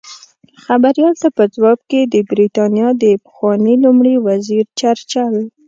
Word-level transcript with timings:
خبریال 0.65 1.13
ته 1.21 1.27
په 1.37 1.43
ځواب 1.55 1.79
کې 1.89 1.99
د 2.13 2.15
بریتانیا 2.31 2.89
د 3.03 3.05
پخواني 3.23 3.75
لومړي 3.83 4.15
وزیر 4.27 4.65
چرچل 4.79 5.35